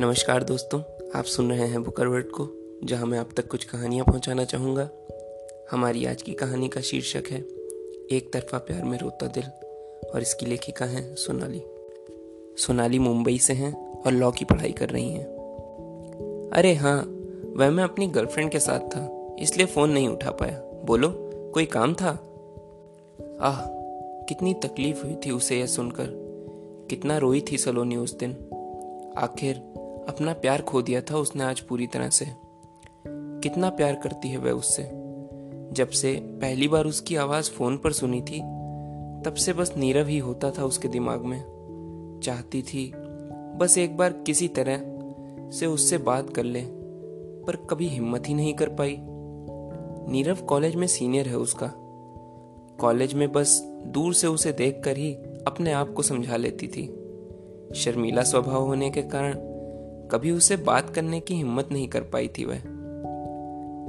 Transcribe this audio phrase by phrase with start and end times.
[0.00, 0.80] नमस्कार दोस्तों,
[1.14, 2.48] आप सुन रहे हैं बुकरवर्ड को,
[2.84, 4.88] जहाँ मैं आप तक कुछ कहानियाँ पहुंचाना चाहूँगा।
[5.70, 7.40] हमारी आज की कहानी का शीर्षक है,
[8.10, 9.44] एक तरफा प्यार में रोता दिल,
[10.14, 11.62] और इसकी लेखिका हैं सोनाली।
[12.58, 15.26] सोनाली मुंबई से हैं और लॉ की पढ़ाई कर रही हैं।
[16.50, 17.00] अरे हाँ
[17.56, 21.94] वह मैं अपनी गर्लफ्रेंड के साथ था, इसलिए फ़ोन नहीं उठा पाया। बोलो, कोई काम
[21.94, 22.10] था?
[23.40, 23.60] आह,
[24.24, 26.06] कितनी तकलीफ़ हुई थी उसे यह सुनकर।
[26.90, 28.36] कितना रोई थी सलोनी उस दिन।
[29.18, 29.62] आखिर
[30.08, 32.26] अपना प्यार खो दिया था उसने आज पूरी तरह से।
[33.42, 34.82] कितना प्यार करती है वह उससे।
[35.72, 38.40] जब से पहली बार उसकी आवाज़ फ़ोन पर सुनी थी,
[39.22, 41.44] तब से बस नीरव ही होता था उसके दिमाग में।
[42.22, 42.92] चाहती थी,
[43.56, 44.80] बस एक बार किसी तरह
[45.50, 46.62] से उससे बात कर ले,
[47.44, 48.96] पर कभी हिम्मत ही नहीं कर पाई।
[50.12, 51.72] नीरव कॉलेज में सीनियर है उसका।
[52.80, 55.14] कॉलेज में बस दूर से उसे देखकर ही
[55.46, 57.04] अपने आप को समझा लेती थी।
[57.74, 59.47] शर्मीला स्वभाव होने के कारण
[60.12, 62.60] कभी उसे बात करने की हिम्मत नहीं कर पाई थी वह।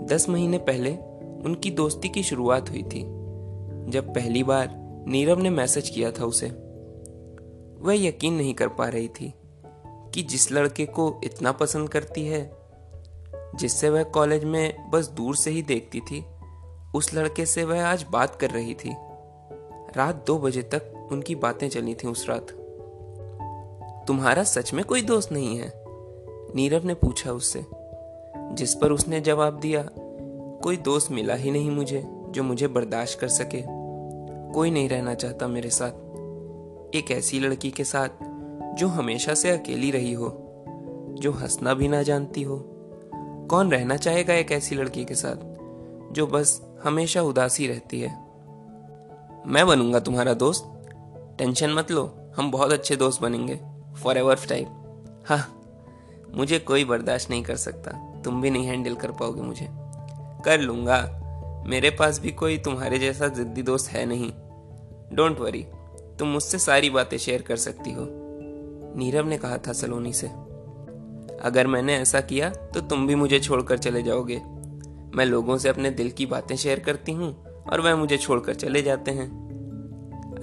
[0.06, 0.92] दस महीने पहले
[1.46, 3.02] उनकी दोस्ती की शुरुआत हुई थी,
[3.92, 4.70] जब पहली बार
[5.08, 6.48] नीरव ने मैसेज किया था उसे।
[7.80, 9.34] वह यकीन नहीं कर पा रही थी
[10.14, 12.52] कि जिस लड़के को इतना पसंद करती है,
[13.56, 16.26] जिससे वह कॉलेज में बस दूर से ही देखती थी,
[16.96, 18.96] उस लड़के से वह आज बात कर रही थी।
[19.98, 22.48] रात दो बजे तक उनकी बातें चली थी उस रात।
[24.08, 25.79] तुम्हारा सच में कोई दोस्त नहीं है
[26.56, 27.66] नीरव ने पूछा उससे,
[28.56, 29.90] जिस पर उसने जवाब दिया,
[30.64, 33.64] कोई दोस्त मिला ही नहीं मुझे जो मुझे बर्दाश्त कर सके।
[34.54, 35.92] कोई नहीं रहना चाहता मेरे साथ।
[36.96, 38.10] एक ऐसी लड़की के साथ
[38.76, 40.46] जो हमेशा से अकेली रही हो,
[41.20, 42.66] जो हंसना भी ना जानती हो।
[43.50, 45.36] कौन रहना चाहेगा एक ऐसी लड़की के साथ
[46.14, 48.26] जो बस हमेशा उदासी रहती है?
[49.46, 50.90] मैं बनूँगा तुम्हारा दोस्त।
[51.38, 53.60] टेंशन मत लो, हम बहुत अच्छे दोस्त बनेंगे।
[54.18, 54.66] Forever time.
[55.26, 55.59] हाँ
[56.36, 57.92] मुझे कोई बर्दाश्त नहीं कर सकता।
[58.26, 59.68] तुम भी नहीं हैंडल कर पाओगे मुझे।
[60.46, 61.02] कर लूँगा।
[61.68, 64.32] मेरे पास भी कोई तुम्हारे जैसा जिद्दी दोस्त है नहीं।
[65.16, 65.66] डोंट वरी
[66.20, 68.06] तुम मुझसे सारी बातें शेयर कर सकती हो।
[68.98, 70.28] नीरव ने कहा था सलोनी से।
[71.42, 74.42] अगर मैंने ऐसा किया तो तुम भी मुझे छोड़कर चले जाओगे।
[75.16, 77.36] मैं लोगों से अपने दिल की बातें शेयर करती हूँ,
[77.72, 79.28] और वह मुझे छोड़कर चले जाते हैं।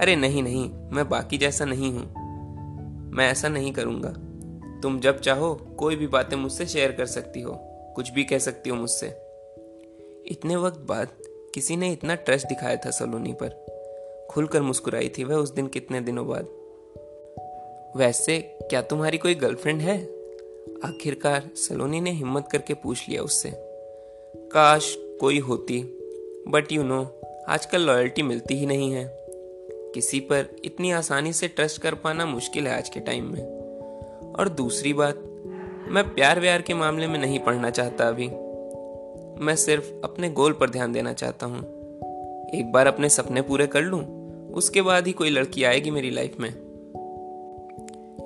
[0.01, 2.05] अरे नहीं नहीं, मैं बाकी जैसा नहीं हूँ।
[3.11, 4.13] मैं ऐसा नहीं करूँगा।
[4.87, 7.59] तुम जब चाहो, कोई भी बातें मुझसे शेयर कर सकती हो।
[7.95, 9.07] कुछ भी कह सकती हो मुझसे।
[10.27, 11.07] इतने वक्त बाद
[11.53, 13.65] किसी ने इतना ट्रस्ट दिखाया था सलोनी पर।
[14.29, 16.47] खुलकर मुस्कुराई थी वह उस दिन कितने दिनों बाद।
[17.97, 20.03] वैसे, क्या तुम्हारी कोई गर्लफ्रेंड है?
[20.85, 23.51] आखिरकार सलोनी ने हिम्मत करके पूछ लिया उससे।
[24.35, 25.81] काश कोई होती
[26.47, 29.25] बट यू नो आजकल लॉयल्टी मिलती ही नहीं है।
[29.93, 33.56] किसी पर इतनी आसानी से ट्रस्ट कर पाना मुश्किल है आज के टाइम में।
[34.39, 35.15] और दूसरी बात,
[35.89, 38.27] मैं प्यार व्यार के मामले में नहीं पढ़ना चाहता अभी।
[39.45, 41.59] मैं सिर्फ़ अपने गोल पर ध्यान देना चाहता हूँ।
[42.55, 46.39] एक बार अपने सपने पूरे कर लूँ, उसके बाद ही कोई लड़की आएगी मेरी लाइफ
[46.39, 46.49] में।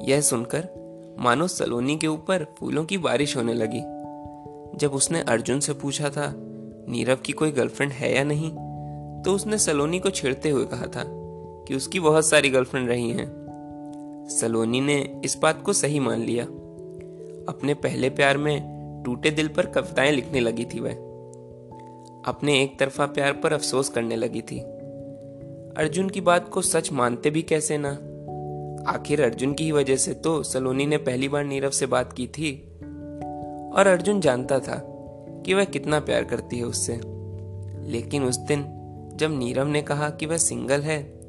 [0.01, 0.69] यह सुनकर
[1.19, 3.81] मानो सलोनी के ऊपर फूलों की बारिश होने लगी।
[4.77, 6.33] जब उसने अर्जुन से पूछा था,
[6.89, 8.51] नीरव की कोई गर्लफ्रेंड है या नहीं?
[9.21, 11.03] तो उसने सलोनी को छेड़ते हुए कहा था
[11.67, 13.40] कि उसकी बहुत सारी गर्लफ्रेंड रही हैं।
[14.29, 16.43] सलोनी ने इस बात को सही मान लिया।
[17.49, 20.91] अपने पहले प्यार में टूटे दिल पर कविताएँ लिखने लगी थी वह।
[22.25, 24.59] अपने एक तरफा प्यार पर अफसोस करने लगी थी।
[25.77, 27.89] अर्जुन की बात को सच मानते भी कैसे ना?
[28.91, 32.27] आखिर अर्जुन की ही वजह से तो सलोनी ने पहली बार नीरव से बात की
[32.27, 32.79] थी।
[33.75, 34.87] और अर्जुन जानता था
[35.45, 37.01] कि वह कितना प्यार करती है उससे।
[37.91, 38.65] लेकिन उस दिन
[39.15, 41.21] जब नीरव ने कहा कि वह सिंगल है,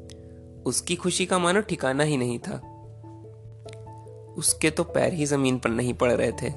[0.65, 2.72] उसकी खुशी का मानो ठिकाना ही नहीं था।
[4.37, 6.49] उसके तो पैर ही ज़मीन पर नहीं पड़ रहे थे।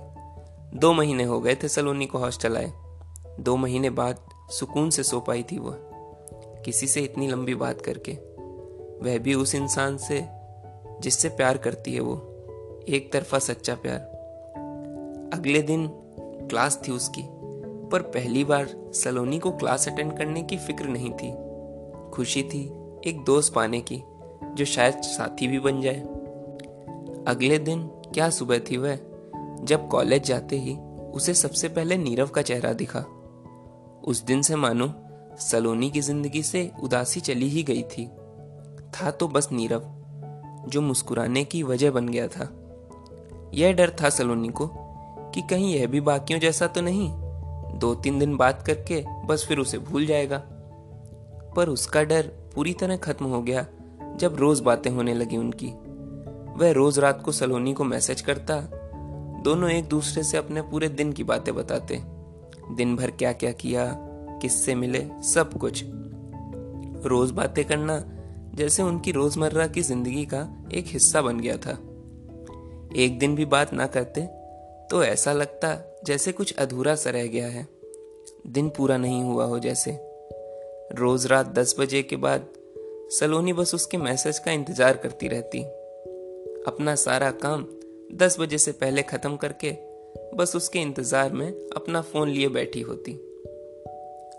[0.75, 2.73] दो महीने हो गए थे सलोनी को हॉस्टल आए।
[3.41, 4.19] दो महीने बाद
[4.51, 5.79] सुकून से सो पाई थी वह
[6.65, 8.13] किसी से इतनी लंबी बात करके।
[9.03, 10.25] वह भी उस इंसान से,
[11.01, 12.15] जिससे प्यार करती है वो।
[12.89, 13.99] एक तरफा सच्चा प्यार।
[15.35, 15.91] अगले दिन
[16.51, 17.23] क्लास थी उसकी,
[17.89, 21.33] पर पहली बार सलोनी को क्लास अटेंड करने की फ़िक्र नहीं थी।
[22.11, 22.73] खुशी थी
[23.07, 24.03] एक दोस्त पाने की,
[24.55, 26.16] जो शायद साथी भी बन जाए।
[27.27, 28.99] अगले दिन क्या सुबह थी वह?
[29.65, 30.77] जब कॉलेज जाते ही
[31.15, 33.01] उसे सबसे पहले नीरव का चेहरा दिखा।
[34.05, 34.89] उस दिन से मानो
[35.41, 38.07] सलोनी की ज़िंदगी से उदासी चली ही गई थी।
[38.93, 39.83] था तो बस नीरव,
[40.69, 42.49] जो मुस्कुराने की वजह बन गया था।
[43.55, 44.71] यह डर था सलोनी को
[45.35, 47.11] कि कहीं यह भी बाकियों जैसा तो नहीं
[47.79, 50.43] दो तीन दिन बात करके बस फिर उसे भूल जाएगा।
[51.57, 52.23] पर उसका डर
[52.55, 53.67] पूरी तरह खत्म हो गया
[54.17, 55.73] जब रोज बातें होने लगी उनकी।
[56.57, 58.61] वह रोज रात को सलोनी को मैसेज करता,
[59.45, 62.01] दोनों एक दूसरे से अपने पूरे दिन की बातें बताते।
[62.77, 63.85] दिन भर क्या क्या किया,
[64.43, 65.85] किससे मिले, सब कुछ।
[67.07, 68.03] रोज बातें करना
[68.55, 70.41] जैसे उनकी रोज़मर्रा की ज़िंदगी का
[70.75, 71.79] एक हिस्सा बन गया था।
[72.97, 74.21] एक दिन भी बात ना करते
[74.91, 75.77] तो ऐसा लगता
[76.07, 77.67] जैसे कुछ अधूरा सा रह गया है।
[78.47, 79.99] दिन पूरा नहीं हुआ हो जैसे।
[80.93, 82.47] रोज रात दस बजे के बाद
[83.11, 85.65] सलोनी बस उसके मैसेज का इंतज़ार करती रहती।
[86.67, 87.67] अपना सारा काम
[88.13, 89.73] दस बजे से पहले खत्म करके
[90.37, 93.13] बस उसके इंतज़ार में अपना फ़ोन लिए बैठी होती।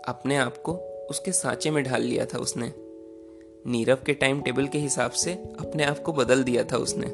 [0.08, 0.72] अपने आप को
[1.10, 2.72] उसके सांचे में ढाल लिया था उसने।
[3.66, 7.06] नीरव के टाइम टेबल के हिसाब से अपने आप को बदल दिया था उसने।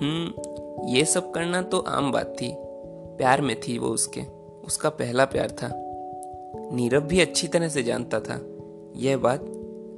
[0.00, 2.52] हम्म ये सब करना तो आम बात थी।
[3.18, 4.20] प्यार में थी वो उसके।
[4.66, 5.70] उसका पहला प्यार था।
[6.74, 8.40] नीरव भी अच्छी तरह से जानता था।
[8.96, 9.44] यह बात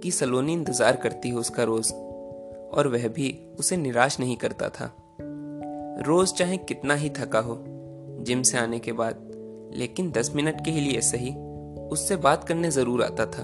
[0.03, 1.93] कि सलोनी इंतज़ार करती है उसका रोज।
[2.75, 4.91] और वह भी उसे निराश नहीं करता था।
[6.07, 7.59] रोज चाहे कितना ही थका हो,
[8.21, 9.31] जिम से आने के बाद,
[9.75, 11.35] लेकिन दस मिनट के लिए सही
[11.89, 13.43] उससे बात करने ज़रूर आता था।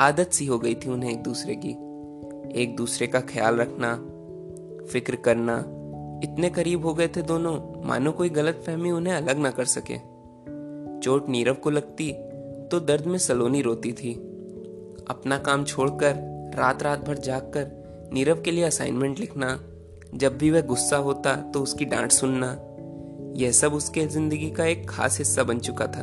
[0.00, 1.70] आदत सी हो गई थी उन्हें एक दूसरे की।
[2.62, 3.94] एक दूसरे का ख्याल रखना,
[4.92, 5.58] फ़िक्र करना,
[6.24, 9.98] इतने करीब हो गए थे दोनों, मानो कोई गलत फहमी उन्हें अलग ना कर सके।
[11.00, 12.12] चोट नीरव को लगती
[12.68, 14.12] तो दर्द में सलोनी रोती थी।
[15.08, 16.14] अपना काम छोड़कर
[16.54, 17.64] रात रात भर जागकर
[18.12, 19.58] नीरव के लिए असाइनमेंट लिखना,
[20.14, 22.50] जब भी वह गुस्सा होता तो उसकी डांट सुनना,
[23.36, 26.02] यह सब उसके ज़िंदगी का एक खास हिस्सा बन चुका था।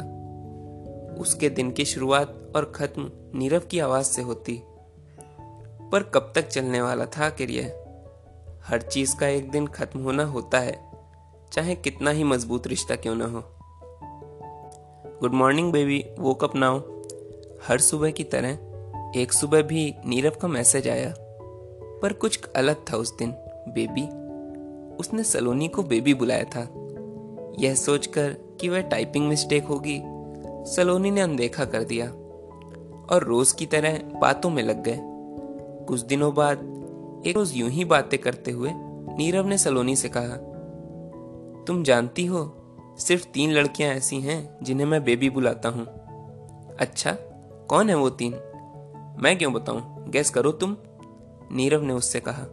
[1.22, 4.62] उसके दिन की शुरुआत और खत्म नीरव की आवाज़ से होती।
[5.92, 7.74] पर कब तक चलने वाला था आखिर यह?
[8.66, 10.80] हर चीज़ का एक दिन खत्म होना होता है,
[11.54, 13.44] चाहे कितना ही मज़बूत रिश्ता क्यों ना हो।
[15.20, 16.80] Good morning baby wake up now
[17.68, 18.58] हर सुबह की तरह,
[19.20, 21.14] एक सुबह भी नीरव का मैसेज आया।
[22.02, 23.32] पर कुछ अलग था उस दिन,
[23.70, 24.04] बेबी।
[24.96, 26.68] उसने सलोनी को बेबी बुलाया था।
[27.60, 30.02] यह सोचकर कि वह टाइपिंग मिस्टेक होगी,
[30.76, 32.08] सलोनी ने अनदेखा कर दिया
[33.10, 35.00] और रोज की तरह बातों में लग गए।
[35.86, 40.38] कुछ दिनों बाद एक रोज यूँ ही बातें करते हुए नीरव ने सलोनी से कहा,
[41.68, 42.58] तुम जानती हो,
[43.00, 45.86] सिर्फ़ तीन लड़कियाँ ऐसी हैं जिन्हें मैं बेबी बुलाता हूँ।
[46.80, 47.12] अच्छा
[47.70, 48.34] कौन है वो तीन?
[49.20, 50.10] मैं क्यों बताऊँ?
[50.10, 50.76] गैस करो तुम।
[51.52, 52.46] नीरव ने उससे कहा,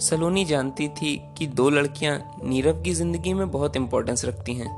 [0.00, 4.70] सलोनी जानती थी कि दो लड़कियाँ नीरव की ज़िंदगी में बहुत इंपॉर्टेंस रखती हैं।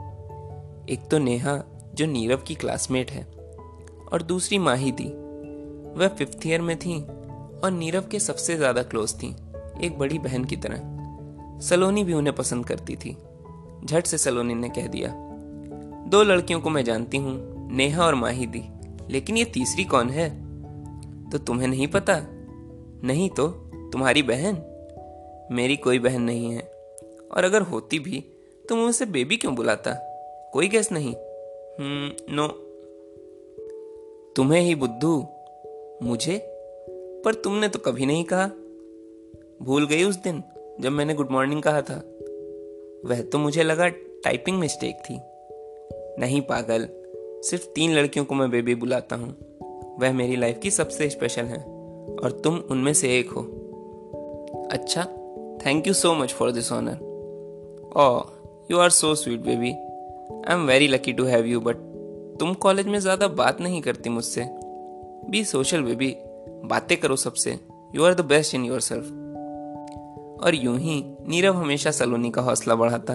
[0.87, 1.59] एक तो नेहा,
[1.95, 3.23] जो नीरव की क्लासमेट है,
[4.13, 5.09] और दूसरी माही थी
[5.97, 9.35] वह फिफ्थ ईयर में थी और नीरव के सबसे ज़्यादा क्लोज थी,
[9.83, 13.17] एक बड़ी बहन की तरह। सलोनी भी उन्हें पसंद करती थी।
[13.85, 15.09] झट से सलोनी ने कह दिया,
[16.09, 17.37] दो लड़कियों को मैं जानती हूँ,
[17.71, 18.63] नेहा और माही दी
[19.11, 20.29] लेकिन ये तीसरी कौन है?
[21.31, 22.15] तो तुम्हें नहीं पता?
[23.05, 23.49] नहीं तो
[23.93, 24.59] तुम्हारी बहन?
[25.51, 26.61] मेरी कोई बहन नहीं है।
[27.37, 28.25] और अगर होती भी
[28.69, 29.93] तो मैं उसे बेबी क्यों बुलाता?
[30.53, 31.15] कोई गैस नहीं।
[31.81, 32.49] Hmm no.
[34.37, 35.27] तुम्हें ही बुद्धू।
[36.03, 36.43] मुझे?
[37.25, 38.47] पर तुमने तो कभी नहीं कहा।
[39.63, 40.43] भूल गई उस दिन,
[40.81, 41.97] जब मैंने गुड मॉर्निंग कहा था।
[43.11, 43.89] वह तो मुझे लगा
[44.25, 45.21] टाइपिंग मिस्टेक थी।
[46.21, 46.89] नहीं पागल,
[47.43, 49.37] सिर्फ़ तीन लड़कियों को मैं बेबी बुलाता हूँ।
[49.99, 51.74] वह मेरी लाइफ की सबसे स्पेशल है।
[52.23, 53.43] और तुम उनमें से एक हो।
[54.73, 55.05] अच्छा
[55.67, 58.07] thank you so much for this honour oh
[58.71, 61.77] you are so sweet baby I am very lucky to have you but
[62.41, 64.45] तुम कॉलेज में ज़्यादा बात नहीं करती मुझसे।
[65.31, 66.15] बी सोशल बेबी
[66.69, 67.59] बातें करो सबसे।
[67.95, 69.05] You are the best in yourself
[70.45, 73.15] और यूँ ही नीरव हमेशा सलोनी का हौसला बढ़ाता।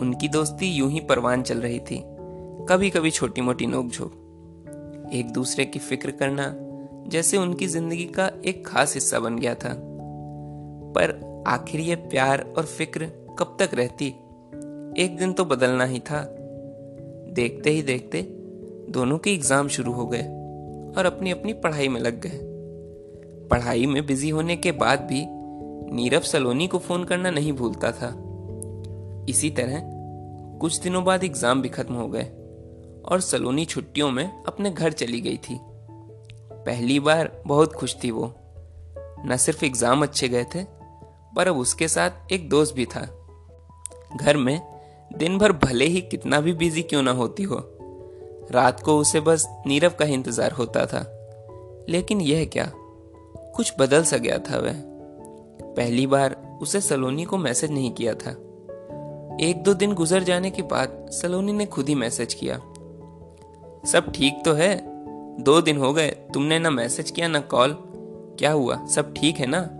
[0.00, 2.02] उनकी दोस्ती यूँ ही परवान चल रही थी।
[2.68, 6.44] कभी कभी छोटी मोटी नोकझोंक। एक दूसरे की फ़िक्र करना
[7.08, 9.74] जैसे उनकी ज़िंदगी का एक खास हिस्सा बन गया था।
[10.94, 13.06] पर आखिर ये प्यार और फ़िक्र
[13.38, 14.06] कब तक रहती?
[15.02, 16.22] एक दिन तो बदलना ही था।
[17.32, 18.22] देखते ही देखते
[18.90, 20.22] दोनों के एग्ज़ाम शुरू हो गए
[20.98, 22.38] और अपनी अपनी पढ़ाई में लग गए।
[23.48, 25.24] पढ़ाई में बिज़ी होने के बाद भी
[25.94, 28.08] नीरव सलोनी को फ़ोन करना नहीं भूलता था।
[29.28, 29.80] इसी तरह
[30.60, 32.24] कुछ दिनों बाद एग्ज़ाम भी खत्म हो गए
[33.04, 35.54] और सलोनी छुट्टियों में अपने घर चली गई थी।
[36.66, 38.32] पहली बार बहुत खुश थी वो।
[39.26, 40.64] न सिर्फ़ एग्ज़ाम अच्छे गए थे,
[41.36, 43.06] पर अब उसके साथ एक दोस्त भी था।
[44.16, 44.60] घर में
[45.10, 47.56] दिन भर भले ही कितना भी बिज़ी क्यों ना होती हो,
[48.52, 51.04] रात को उसे बस नीरव का इंतज़ार होता था।
[51.88, 52.70] लेकिन यह क्या,
[53.54, 54.82] कुछ बदल सा गया था वह।
[55.76, 58.30] पहली बार उसे सलोनी को मैसेज नहीं किया था।
[59.40, 62.56] एक दो दिन गुजर जाने के बाद सलोनी ने खुद ही मैसेज किया।
[63.86, 64.72] सब ठीक तो है
[65.40, 67.76] दो दिन हो गए, तुमने ना मैसेज किया, ना कॉल।
[68.38, 68.86] क्या हुआ?
[68.86, 69.70] सब ठीक है ना?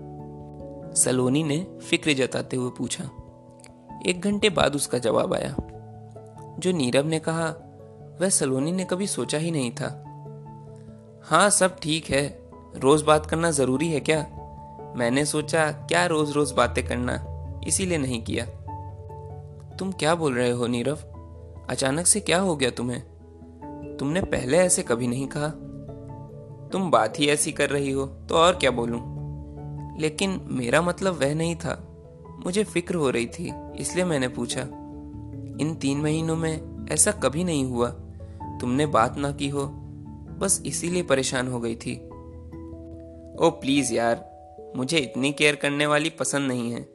[0.95, 3.05] सलोनी ने फ़िक्र जताते हुए पूछा।
[4.07, 5.57] एक घंटे बाद उसका जवाब आया।
[6.59, 7.47] जो नीरव ने कहा,
[8.21, 10.05] वह सलोनी ने कभी सोचा ही नहीं था।
[11.25, 12.41] हाँ सब ठीक है।
[12.77, 14.27] रोज बात करना ज़रूरी है क्या?
[14.97, 17.27] मैंने सोचा, क्या रोज रोज बातें करना?
[17.67, 18.47] इसीलिए नहीं किया।
[19.77, 20.99] तुम क्या बोल रहे हो नीरव?
[21.71, 23.03] अचानक से क्या हो गया तुम्हें?
[24.01, 25.49] तुमने पहले ऐसे कभी नहीं कहा।
[26.73, 29.21] तुम बात ही ऐसी कर रही हो तो और क्या बोलूँ?
[30.01, 31.87] लेकिन मेरा मतलब वह नहीं था।
[32.47, 34.61] मुझे फ़िक्र हो रही थी, इसलिए मैंने पूछा,
[35.61, 37.89] इन तीन महीनों में ऐसा कभी नहीं हुआ?
[38.61, 39.67] तुमने बात ना की हो,
[40.39, 41.97] बस इसीलिए परेशान हो गई थी।
[43.41, 44.31] ओ, प्लीज़ यार,
[44.77, 46.89] मुझे इतनी केयर करने वाली पसंद नहीं है।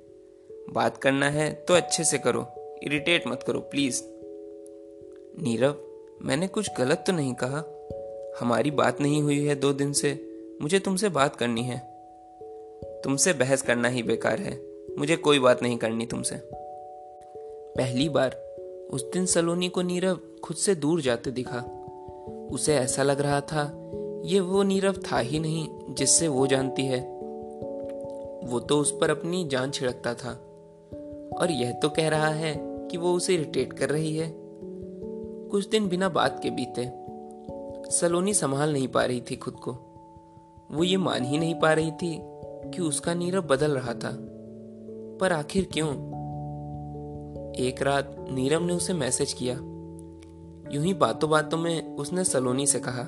[0.73, 2.47] बात करना है तो अच्छे से करो,
[2.83, 4.01] इरिटेट मत करो, प्लीज़।
[5.43, 5.84] नीरव
[6.21, 7.63] मैंने कुछ गलत तो नहीं कहा।
[8.39, 10.29] हमारी बात नहीं हुई है दो दिन से।
[10.61, 11.81] मुझे तुमसे बात करनी है।
[13.03, 14.61] तुमसे बहस करना ही बेकार है।
[14.99, 16.41] मुझे कोई बात नहीं करनी तुमसे।
[17.77, 18.29] पहली बार
[18.91, 21.59] उस दिन सलोनी को नीरव खुद से दूर जाते दिखा।
[22.51, 23.91] उसे ऐसा लग रहा था,
[24.25, 26.99] ये वो नीरव था ही नहीं जिससे वो जानती है।
[28.43, 30.41] वो तो उस पर अपनी जान छिड़कता था।
[31.37, 34.44] और यह तो कह रहा है कि वो उसे इरिटेट कर रही है।
[35.51, 36.91] कुछ दिन बिना बात के बीते।
[37.91, 39.71] सलोनी संभाल नहीं पा रही थी खुद को।
[40.71, 42.19] वो ये मान ही नहीं पा रही थी
[42.71, 44.17] कि उसका नीरव बदल रहा था।
[45.21, 45.89] पर आखिर क्यों?
[47.55, 49.55] एक रात नीरव ने उसे मैसेज किया।
[50.71, 53.01] यूँ ही बातों बातों में उसने सलोनी से कहा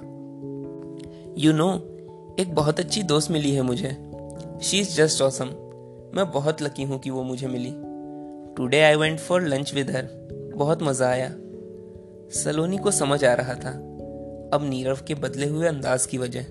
[1.38, 1.82] यू you नो know,
[2.40, 4.12] एक बहुत अच्छी दोस्त मिली है मुझे।
[4.62, 5.46] शी इज़ जस्ट ऑसम
[6.16, 7.74] मैं बहुत लकी हूँ कि वो मुझे मिली।
[8.56, 11.30] Today I went for lunch with her बहुत मज़ा आया।
[12.32, 13.72] सलोनी को समझ आ रहा था।
[14.54, 16.44] अब नीरव के बदले हुए अंदाज की वजह।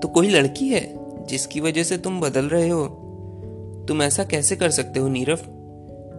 [0.00, 0.82] तो कोई लड़की है
[1.26, 2.86] जिसकी वजह से तुम बदल रहे हो?
[3.88, 5.38] तुम ऐसा कैसे कर सकते हो नीरव?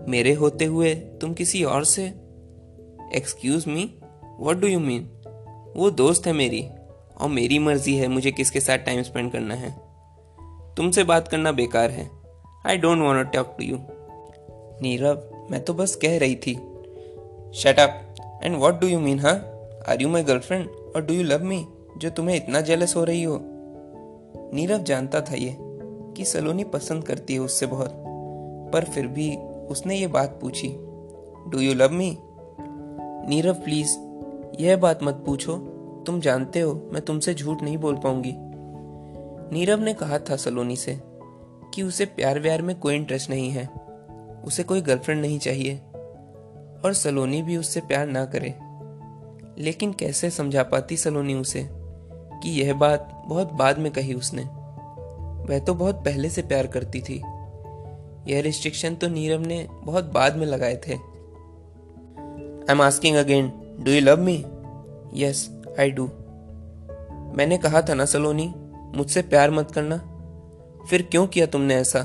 [0.08, 2.06] मेरे होते हुए तुम किसी और से?
[3.16, 4.00] Excuse me
[4.40, 5.10] what do you mean
[5.78, 6.70] वो दोस्त है मेरी,
[7.22, 9.72] और मेरी मर्ज़ी है मुझे किसके साथ टाइम स्पेंड करना है।
[10.76, 12.10] तुमसे बात करना बेकार है।
[12.66, 13.78] I don't want talk to you
[14.82, 16.60] Nirav, मैं तो बस कह रही थी।
[17.54, 19.30] Shut up and what do you mean huh
[19.90, 21.66] are you my girlfriend और डू यू लव मी
[21.98, 23.42] जो तुम्हें इतना जेलस हो रही हो?
[24.54, 27.92] नीरव जानता था ये, कि सलोनी पसंद करती है उससे बहुत।
[28.74, 29.38] पर फिर भी
[29.70, 30.70] उसने ये बात पूछी
[31.48, 32.18] do you love me
[33.30, 33.98] Nirav please
[34.60, 35.58] यह बात मत पूछो।
[36.08, 38.34] तुम जानते हो, मैं तुमसे झूठ नहीं बोल पाऊँगी।
[39.56, 41.00] नीरव ने कहा था सलोनी से,
[41.74, 43.70] कि उसे प्यार व्यार में कोई इंटरेस्ट नहीं है।
[44.46, 45.82] उसे कोई गर्लफ्रेंड नहीं चाहिए।
[46.86, 48.56] और सलोनी भी उससे प्यार ना करे।
[49.64, 51.70] लेकिन कैसे समझा पाती सलोनी उसे
[52.44, 54.44] कि यह बात बहुत बाद में कही उसने?
[55.42, 57.22] वह तो बहुत पहले से प्यार करती थी।
[58.32, 63.92] यह रिस्ट्रिक्शन तो नीरव ने बहुत बाद में लगाए थे। I am asking again do
[63.92, 64.46] you love me
[65.14, 66.06] yes I do
[67.38, 68.54] मैंने कहा था ना सलोनी,
[68.98, 69.98] मुझसे प्यार मत करना।
[70.90, 72.00] फिर क्यों किया तुमने ऐसा?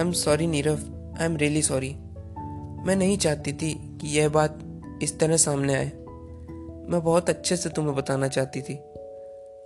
[0.00, 0.78] I am sorry Nirav
[1.20, 1.96] I am really sorry
[2.86, 4.58] मैं नहीं चाहती थी कि यह बात
[5.02, 5.92] इस तरह सामने आए।
[6.88, 8.74] मैं बहुत अच्छे से तुम्हें बताना चाहती थी।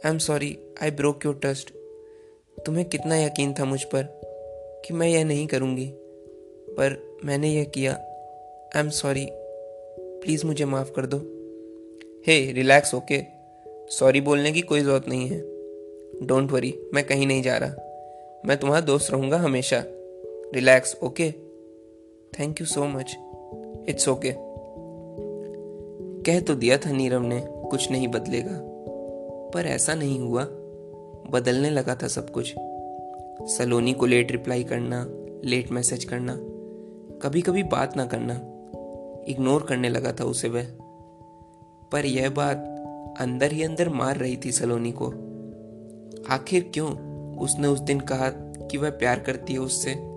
[0.04, 1.70] I am sorry I broke your trust
[2.66, 4.20] तुम्हें कितना यकीन था मुझ पर
[4.86, 5.92] कि मैं यह नहीं करूँगी?
[6.70, 7.92] पर मैंने यह किया।
[8.76, 9.28] आई एम सॉरी
[10.00, 11.18] प्लीज़ मुझे माफ़ कर दो।
[12.26, 13.22] हे रिलैक्स ओके
[13.70, 15.40] सॉरी बोलने की कोई ज़रूरत नहीं है।
[16.26, 17.74] डोंट वरी मैं कहीं नहीं जा रहा।
[18.46, 19.82] मैं तुम्हारा दोस्त रहूँगा हमेशा।
[20.54, 21.45] Relax okay
[22.40, 23.16] thank you so much
[23.88, 24.34] it's okay
[26.22, 28.60] कह तो दिया था नीरव ने, कुछ नहीं बदलेगा।
[29.54, 30.44] पर ऐसा नहीं हुआ।
[31.30, 32.54] बदलने लगा था सब कुछ।
[33.42, 35.06] सलोनी को लेट रिप्लाई करना
[35.44, 36.36] लेट मैसेज करना
[37.22, 38.34] कभी कभी बात ना करना
[39.28, 40.66] इग्नोर करने लगा था उसे वह।
[41.92, 42.56] पर यह बात
[43.20, 45.06] अंदर ही अंदर मार रही थी सलोनी को।
[46.34, 47.16] आखिर क्यों?
[47.36, 48.30] उसने उस दिन कहा
[48.66, 50.15] कि वह प्यार करती है उससे।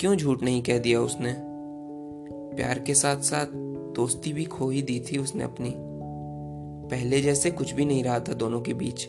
[0.00, 1.36] क्यों झूठ नहीं कह दिया उसने?
[2.56, 3.46] प्यार के साथ साथ
[3.94, 5.74] दोस्ती भी खो ही दी थी उसने अपनी।
[6.90, 9.08] पहले जैसे कुछ भी नहीं रहा था दोनों के बीच।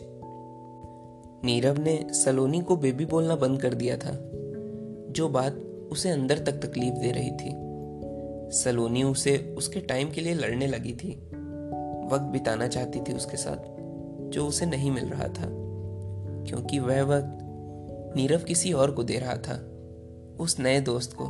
[1.44, 4.30] नीरव ने सलोनी को बेबी बोलना बंद कर दिया था।
[5.10, 5.52] जो बात
[5.92, 7.66] उसे अंदर तक तकलीफ़ दे रही थी।
[8.56, 11.10] सलोनी उसे उसके टाइम के लिए लड़ने लगी थी।
[12.12, 13.76] वक्त बिताना चाहती थी उसके साथ,
[14.30, 15.66] जो उसे नहीं मिल रहा था।
[16.46, 17.38] क्योंकि वह वक्त
[18.16, 19.75] नीरव किसी और को दे रहा था।
[20.40, 21.24] उस नए दोस्त को।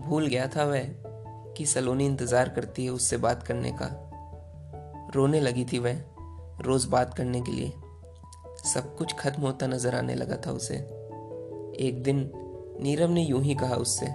[0.00, 0.84] भूल गया था वह
[1.56, 3.88] कि सलोनी इंतज़ार करती है उससे बात करने का।
[5.14, 6.00] रोने लगी थी वह
[6.60, 7.72] रोज बात करने के लिए।
[8.64, 10.76] सब कुछ खत्म होता नज़र आने लगा था उसे।
[11.78, 12.30] एक दिन
[12.80, 14.06] नीरव ने यूँ ही कहा उससे,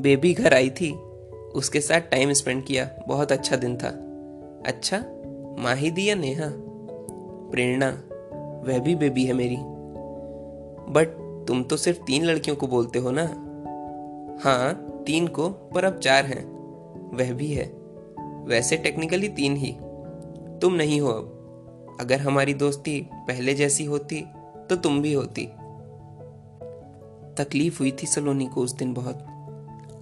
[0.00, 0.92] बेबी घर आई थी,
[1.54, 3.88] उसके साथ टाइम स्पेंड किया, बहुत अच्छा दिन था।
[4.66, 4.98] अच्छा
[5.58, 6.48] माही दी या नेहा?
[7.50, 7.88] प्रेरणा,
[8.66, 9.56] वह भी बेबी है मेरी।
[10.92, 11.16] बट
[11.48, 13.26] तुम तो सिर्फ़ तीन लड़कियों को बोलते हो ना?
[14.44, 16.54] हाँ तीन को, पर अब चार हैं।
[17.16, 17.64] वह भी है।
[18.44, 19.76] वैसे टेक्निकली तीन ही।
[20.58, 21.30] तुम नहीं हो अब।
[22.00, 24.24] अगर हमारी दोस्ती पहले जैसी होती
[24.70, 25.46] तो तुम भी होती।
[27.34, 29.26] तकलीफ़ हुई थी सलोनी को उस दिन बहुत।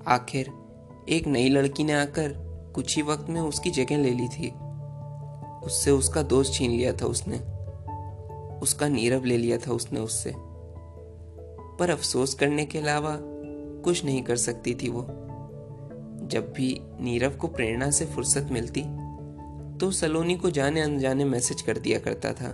[0.09, 0.51] आखिर,
[1.09, 4.51] एक नई लड़की ने आकर कुछ ही वक्त में उसकी जगह ले ली थी।
[5.67, 7.37] उससे उसका दोस्त छीन लिया था उसने।
[8.59, 10.52] उसका नीरव ले लिया था उसने उससे।
[11.83, 13.17] पर अफसोस करने के अलावा
[13.85, 15.03] कुछ नहीं कर सकती थी वो।
[16.29, 18.83] जब भी नीरव को प्रेरणा से फुर्सत मिलती
[19.79, 22.49] तो सलोनी को जाने अनजाने मैसेज कर दिया करता था।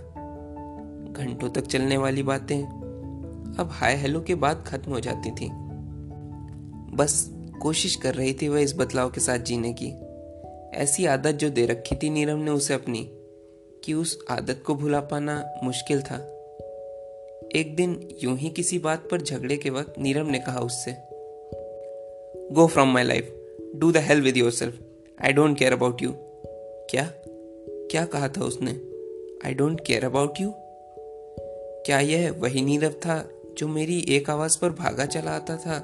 [1.13, 2.61] घंटों तक चलने वाली बातें
[3.59, 5.49] अब हाय हेलो के बाद खत्म हो जाती थी।
[6.95, 7.29] बस
[7.61, 9.91] कोशिश कर रही थी वह इस बदलाव के साथ जीने की।
[10.77, 13.09] ऐसी आदत जो दे रखी थी नीरव ने उसे अपनी,
[13.83, 16.17] कि उस आदत को भुला पाना मुश्किल था।
[17.55, 20.95] एक दिन यूँ ही किसी बात पर झगड़े के वक्त नीरव ने कहा उससे
[22.51, 23.35] go from my life
[23.75, 24.79] do the hell with yourself
[25.25, 26.13] I don't care about you
[26.89, 27.11] क्या?
[27.91, 28.71] क्या कहा था उसने?
[29.47, 30.53] I don't care about you
[31.85, 35.79] क्या यह वही नीरव था जो मेरी एक आवाज़ पर भागा चला आता था?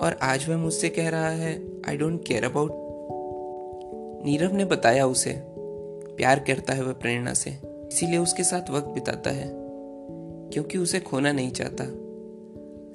[0.00, 2.70] और आज वह मुझसे कह रहा है I don't care about
[4.26, 5.34] Nirav ने बताया उसे,
[6.16, 9.67] प्यार करता है वह प्रेरणा से, इसीलिए उसके साथ वक्त बिताता है।
[10.52, 11.84] क्योंकि उसे खोना नहीं चाहता।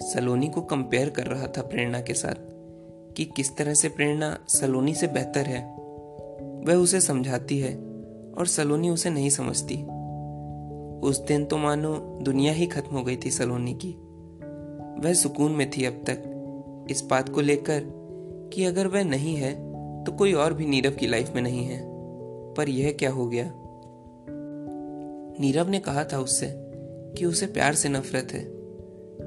[0.08, 2.36] सलोनी को कंपेयर कर रहा था प्रेरणा के साथ
[3.14, 5.76] कि किस तरह से प्रेरणा सलोनी से बेहतर है।
[6.66, 7.76] वह उसे समझाती है
[8.38, 9.76] और सलोनी उसे नहीं समझती।
[11.08, 13.96] उस दिन तो मानो दुनिया ही खत्म हो गई थी सलोनी की।
[15.02, 16.24] वह सुकून में थी अब तक।
[16.92, 17.84] इस बात को लेकर
[18.54, 21.94] कि अगर वह नहीं है तो कोई और भी नीरव की लाइफ में नहीं है।
[22.54, 23.54] पर यह क्या हो गया?
[25.40, 26.63] नीरव ने कहा था उससे
[27.18, 28.44] कि उसे प्यार से नफरत है।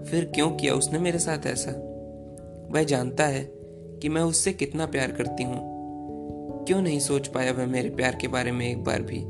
[0.05, 1.71] फिर क्यों किया उसने मेरे साथ ऐसा?
[2.71, 3.45] वह जानता है
[4.03, 5.77] कि मैं उससे कितना प्यार करती हूँ।
[6.65, 9.25] क्यों नहीं सोच पाया वह मेरे प्यार के बारे में एक बार भी?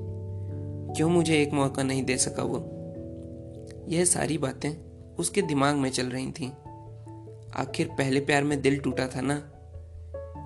[0.97, 2.73] क्यों मुझे एक मौका नहीं दे सका वो?
[3.89, 4.71] यह सारी बातें
[5.19, 6.51] उसके दिमाग में चल रही थीं।
[7.57, 9.53] आखिर पहले प्यार में दिल टूटा था ना?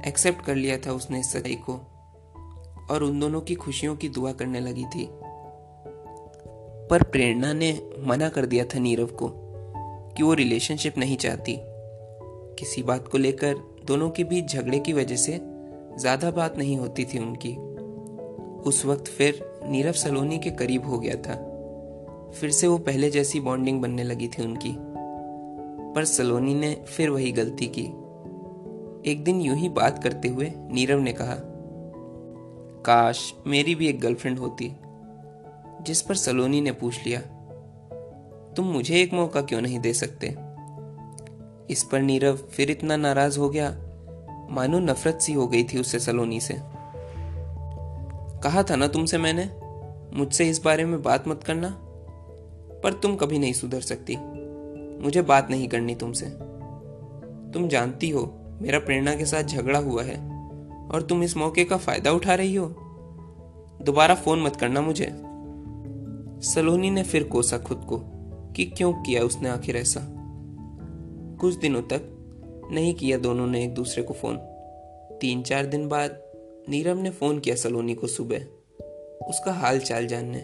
[0.09, 1.73] एक्सेप्ट कर लिया था उसने इस सच्चाई को।
[2.91, 5.11] और उन दोनों की खुशियों की दुआ करने लगी थी।
[6.91, 9.31] पर प्रेरणा ने मना कर दिया था नीरव को
[10.17, 11.57] कि वो रिलेशनशिप नहीं चाहती।
[12.59, 13.55] किसी बात को लेकर
[13.87, 15.39] दोनों के बीच झगड़े की वजह से
[15.99, 17.55] ज़्यादा बात नहीं होती थी उनकी।
[18.61, 21.35] उस वक्त फिर नीरव सलोनी के करीब हो गया था।
[22.31, 24.75] फिर से वो पहले जैसी बॉन्डिंग बनने लगी थी उनकी।
[25.95, 27.87] पर सलोनी ने फिर वही गलती की।
[29.11, 31.37] एक दिन यूँ ही बात करते हुए नीरव ने कहा,
[32.85, 34.73] काश मेरी भी एक गर्लफ्रेंड होती
[35.81, 37.21] जिस पर सलोनी ने पूछ लिया,
[38.57, 40.37] तुम मुझे एक मौका क्यों नहीं दे सकते?
[41.73, 43.71] इस पर नीरव फिर इतना नाराज़ हो गया,
[44.51, 46.57] मानो नफरत सी हो गई थी उससे सलोनी से।
[48.43, 49.51] कहा था ना तुमसे मैंने,
[50.17, 51.77] मुझसे इस बारे में बात मत करना,
[52.85, 54.17] पर तुम कभी नहीं सुधर सकती।
[55.05, 56.27] मुझे बात नहीं करनी तुमसे।
[57.53, 60.17] तुम जानती हो, मेरा प्रेरणा के साथ झगड़ा हुआ है,
[60.89, 62.67] और तुम इस मौके का फ़ायदा उठा रही हो।
[63.83, 65.30] दोबारा फ़ोन मत करना मुझे।
[66.43, 67.99] सलोनी ने फिर कोसा खुद को
[68.57, 70.01] कि क्यों किया उसने आखिर ऐसा?
[71.41, 72.03] कुछ दिनों तक
[72.73, 74.37] नहीं किया दोनों ने एक दूसरे को फ़ोन।
[75.21, 76.23] तीन चार दिन बाद
[76.69, 78.39] नीरव ने फ़ोन किया सलोनी को सुबह।
[79.29, 80.43] उसका हाल चाल जानने।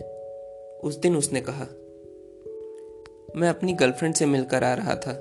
[0.85, 1.65] उस दिन उसने कहा,
[3.37, 5.19] मैं अपनी गर्लफ्रेंड से मिलकर आ रहा था।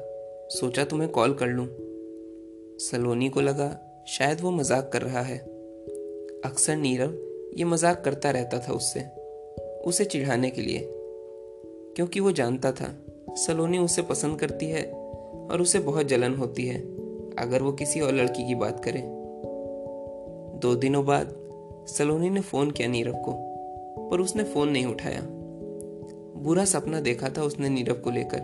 [0.52, 1.68] सोचा तुम्हें कॉल कर लूँ।
[2.80, 5.38] सलोनी को लगा, शायद वो मज़ाक कर रहा है।
[6.46, 7.18] अक्सर नीरव
[7.58, 9.25] ये मज़ाक करता रहता था उससे।
[9.86, 10.90] उसे चिढ़ाने के लिए।
[11.96, 14.92] क्योंकि वो जानता था, सलोनी उसे पसंद करती है
[15.52, 16.82] और उसे बहुत जलन होती है,
[17.36, 19.04] अगर वो किसी और लड़की की बात करे।
[20.60, 21.36] दो दिनों बाद,
[21.88, 23.32] सलोनी ने फ़ोन किया नीरव को,
[24.10, 25.22] पर उसने फ़ोन नहीं उठाया।
[26.38, 28.42] बुरा सपना देखा था उसने नीरव को लेकर,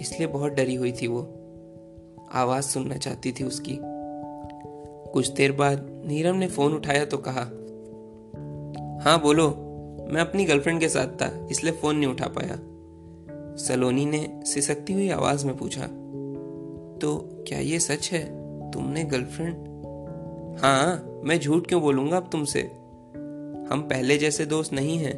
[0.00, 1.20] इसलिए बहुत डरी हुई थी वो।
[2.32, 3.78] आवाज़ सुनना चाहती थी उसकी।
[5.12, 7.42] कुछ देर बाद नीरव ने फ़ोन उठाया तो कहा
[9.02, 9.65] हाँ बोलो।
[10.06, 12.58] मैं अपनी गर्लफ्रेंड के साथ था, इसलिए फ़ोन नहीं उठा पाया।
[13.58, 15.86] सलोनी ने सिसकती हुई आवाज़ में पूछा
[17.00, 17.16] तो
[17.48, 18.24] क्या ये सच है?
[18.70, 19.54] तुमने गर्लफ्रेंड
[20.60, 22.60] हाँ मैं झूठ क्यों बोलूँगा अब तुमसे?
[23.70, 25.14] हम पहले जैसे दोस्त नहीं हैं,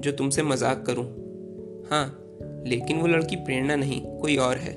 [0.00, 1.04] जो तुमसे मज़ाक करूँ।
[1.90, 2.06] हाँ
[2.66, 4.72] लेकिन वो लड़की प्रेरणा नहीं, कोई और है।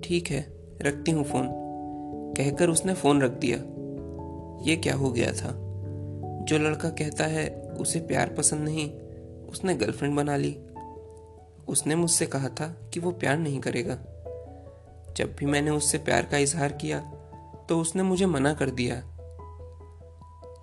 [0.00, 0.44] ठीक है,
[0.82, 1.48] रखती हूँ फ़ोन
[2.36, 3.58] कहकर उसने फ़ोन रख दिया।
[4.66, 5.52] ये क्या हो गया था?
[6.40, 8.90] जो लड़का कहता है उसे प्यार पसंद नहीं।
[9.46, 10.58] उसने गर्लफ्रेंड बना ली।
[11.68, 13.94] उसने मुझसे कहा था कि वो प्यार नहीं करेगा।
[15.16, 17.00] जब भी मैंने उससे प्यार का इजहार किया
[17.68, 19.00] तो उसने मुझे मना कर दिया।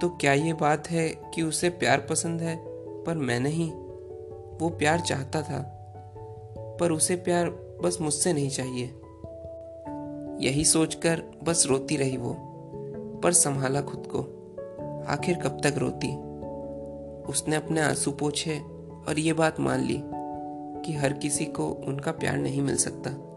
[0.02, 2.63] तो क्या ये बात है कि उसे प्यार पसंद है?
[3.04, 3.71] पर मैं नहीं।
[4.58, 5.80] वो प्यार चाहता था।
[6.80, 7.49] पर उसे प्यार
[7.84, 8.86] बस मुझसे नहीं चाहिए।
[10.49, 12.38] यही सोचकर बस रोती रही वो।
[13.23, 14.19] पर संभाला खुद को।
[15.08, 16.33] आखिर कब तक रोती?
[17.29, 18.59] उसने अपने आँसू पोछे
[19.07, 20.01] और ये बात मान ली
[20.86, 23.33] कि हर किसी को उनका प्यार नहीं मिल सकता।